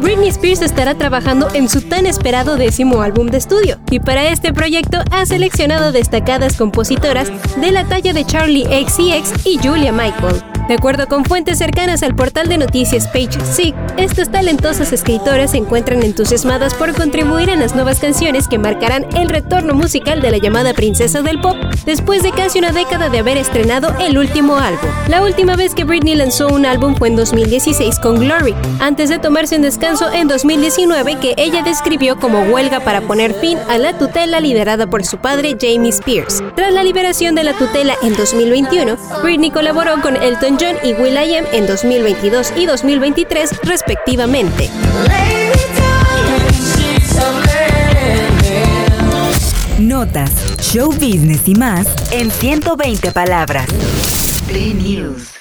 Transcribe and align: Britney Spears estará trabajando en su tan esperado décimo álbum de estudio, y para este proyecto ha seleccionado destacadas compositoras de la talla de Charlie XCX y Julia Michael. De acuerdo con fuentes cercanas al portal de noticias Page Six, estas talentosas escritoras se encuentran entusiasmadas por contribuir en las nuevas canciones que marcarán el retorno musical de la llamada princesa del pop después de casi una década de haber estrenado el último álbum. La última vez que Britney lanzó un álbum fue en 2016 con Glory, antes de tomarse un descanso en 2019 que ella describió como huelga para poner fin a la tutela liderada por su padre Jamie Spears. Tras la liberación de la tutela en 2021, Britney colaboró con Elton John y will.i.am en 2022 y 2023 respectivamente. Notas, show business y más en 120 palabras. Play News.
Britney 0.00 0.28
Spears 0.28 0.62
estará 0.62 0.94
trabajando 0.94 1.48
en 1.54 1.68
su 1.68 1.82
tan 1.82 2.06
esperado 2.06 2.56
décimo 2.56 3.02
álbum 3.02 3.26
de 3.26 3.38
estudio, 3.38 3.78
y 3.90 4.00
para 4.00 4.28
este 4.28 4.52
proyecto 4.52 4.98
ha 5.10 5.26
seleccionado 5.26 5.92
destacadas 5.92 6.56
compositoras 6.56 7.30
de 7.60 7.72
la 7.72 7.84
talla 7.84 8.12
de 8.12 8.24
Charlie 8.24 8.64
XCX 8.64 9.46
y 9.46 9.58
Julia 9.58 9.92
Michael. 9.92 10.53
De 10.68 10.72
acuerdo 10.72 11.06
con 11.08 11.26
fuentes 11.26 11.58
cercanas 11.58 12.02
al 12.02 12.16
portal 12.16 12.48
de 12.48 12.56
noticias 12.56 13.06
Page 13.08 13.38
Six, 13.44 13.76
estas 13.98 14.30
talentosas 14.30 14.94
escritoras 14.94 15.50
se 15.50 15.58
encuentran 15.58 16.02
entusiasmadas 16.02 16.72
por 16.72 16.94
contribuir 16.94 17.50
en 17.50 17.60
las 17.60 17.74
nuevas 17.74 18.00
canciones 18.00 18.48
que 18.48 18.58
marcarán 18.58 19.04
el 19.14 19.28
retorno 19.28 19.74
musical 19.74 20.22
de 20.22 20.30
la 20.30 20.38
llamada 20.38 20.72
princesa 20.72 21.20
del 21.20 21.38
pop 21.38 21.56
después 21.84 22.22
de 22.22 22.30
casi 22.30 22.60
una 22.60 22.72
década 22.72 23.10
de 23.10 23.18
haber 23.18 23.36
estrenado 23.36 23.94
el 24.00 24.16
último 24.16 24.56
álbum. 24.56 24.88
La 25.08 25.22
última 25.22 25.54
vez 25.54 25.74
que 25.74 25.84
Britney 25.84 26.14
lanzó 26.14 26.48
un 26.48 26.64
álbum 26.64 26.94
fue 26.94 27.08
en 27.08 27.16
2016 27.16 27.98
con 27.98 28.20
Glory, 28.20 28.54
antes 28.80 29.10
de 29.10 29.18
tomarse 29.18 29.56
un 29.56 29.62
descanso 29.62 30.10
en 30.12 30.28
2019 30.28 31.18
que 31.18 31.34
ella 31.36 31.62
describió 31.62 32.18
como 32.18 32.40
huelga 32.40 32.80
para 32.80 33.02
poner 33.02 33.34
fin 33.34 33.58
a 33.68 33.76
la 33.76 33.98
tutela 33.98 34.40
liderada 34.40 34.86
por 34.86 35.04
su 35.04 35.18
padre 35.18 35.58
Jamie 35.60 35.90
Spears. 35.90 36.42
Tras 36.56 36.72
la 36.72 36.82
liberación 36.82 37.34
de 37.34 37.44
la 37.44 37.52
tutela 37.52 37.96
en 38.02 38.16
2021, 38.16 38.96
Britney 39.22 39.50
colaboró 39.50 40.00
con 40.00 40.16
Elton 40.54 40.58
John 40.58 40.76
y 40.82 40.94
will.i.am 40.94 41.46
en 41.52 41.66
2022 41.66 42.52
y 42.56 42.66
2023 42.66 43.60
respectivamente. 43.62 44.70
Notas, 49.78 50.30
show 50.60 50.92
business 50.92 51.42
y 51.46 51.54
más 51.54 51.86
en 52.12 52.30
120 52.30 53.12
palabras. 53.12 53.66
Play 54.46 54.74
News. 54.74 55.34